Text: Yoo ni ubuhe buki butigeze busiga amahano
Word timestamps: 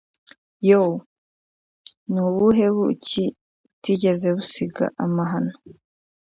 Yoo 0.69 0.93
ni 2.11 2.19
ubuhe 2.27 2.65
buki 2.75 3.25
butigeze 3.73 4.27
busiga 4.35 4.85
amahano 5.05 5.53